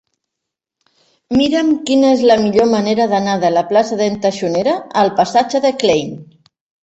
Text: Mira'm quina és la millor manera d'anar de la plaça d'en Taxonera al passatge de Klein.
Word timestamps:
Mira'm 1.39 1.67
quina 1.89 2.09
és 2.13 2.23
la 2.31 2.37
millor 2.45 2.67
manera 2.71 3.05
d'anar 3.13 3.35
de 3.45 3.53
la 3.57 3.63
plaça 3.73 3.99
d'en 4.01 4.17
Taxonera 4.23 4.75
al 5.03 5.13
passatge 5.23 5.65
de 5.67 5.73
Klein. 5.85 6.11